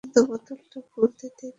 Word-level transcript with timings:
শুধু 0.03 0.21
বোতলটা 0.29 0.79
খুলতে 0.89 1.25
দেরী! 1.29 1.49